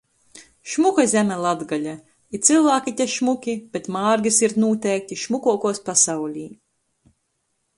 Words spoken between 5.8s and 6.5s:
pasaulī...